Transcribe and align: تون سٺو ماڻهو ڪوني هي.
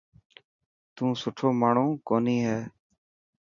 تون 0.95 1.09
سٺو 1.21 1.47
ماڻهو 1.61 1.87
ڪوني 2.07 2.37
هي. 2.47 2.59